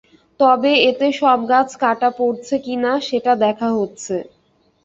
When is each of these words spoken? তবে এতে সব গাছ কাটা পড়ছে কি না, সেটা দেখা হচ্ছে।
তবে 0.39 0.71
এতে 0.89 1.07
সব 1.19 1.39
গাছ 1.51 1.69
কাটা 1.81 2.09
পড়ছে 2.19 2.55
কি 2.65 2.75
না, 2.83 2.93
সেটা 3.07 3.31
দেখা 3.43 3.69
হচ্ছে। 3.77 4.15